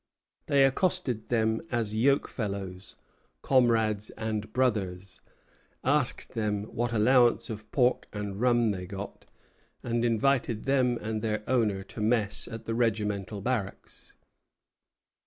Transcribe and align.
They 0.47 0.65
accosted 0.65 1.29
them 1.29 1.61
as 1.71 1.95
yoke 1.95 2.27
fellows, 2.27 2.95
comrades, 3.43 4.09
and 4.17 4.51
brothers; 4.51 5.21
asked 5.83 6.33
them 6.33 6.63
what 6.63 6.91
allowance 6.91 7.51
of 7.51 7.71
pork 7.71 8.07
and 8.11 8.41
rum 8.41 8.71
they 8.71 8.87
got; 8.87 9.27
and 9.83 10.03
invited 10.03 10.63
them 10.63 10.97
and 10.97 11.21
their 11.21 11.43
owner 11.47 11.83
to 11.83 12.01
mess 12.01 12.47
at 12.47 12.65
the 12.65 12.73
regimental 12.73 13.41
barracks. 13.41 14.15